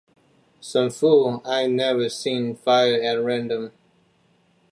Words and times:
Some 0.59 0.89
fool 0.89 1.43
I'd 1.45 1.69
never 1.69 2.09
seen 2.09 2.55
fired 2.55 3.03
at 3.03 3.23
random. 3.23 3.71